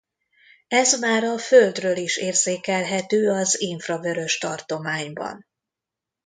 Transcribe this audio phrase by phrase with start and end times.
[0.67, 5.45] Ez már a Földről is érzékelhető az infravörös tartományban.